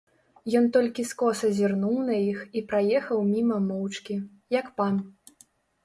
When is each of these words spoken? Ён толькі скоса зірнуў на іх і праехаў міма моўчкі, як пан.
Ён 0.59 0.63
толькі 0.77 1.05
скоса 1.09 1.51
зірнуў 1.59 2.01
на 2.09 2.17
іх 2.31 2.39
і 2.57 2.65
праехаў 2.73 3.23
міма 3.33 3.61
моўчкі, 3.71 4.15
як 4.61 4.77
пан. 4.81 5.03